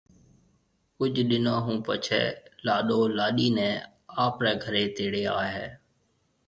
[0.97, 2.21] ڪجھ ڏنون ھون پڇيَ
[2.65, 3.69] لاڏو لاڏِي نيَ
[4.23, 5.67] آپرَي گھرَي تيڙي آئيَ ھيََََ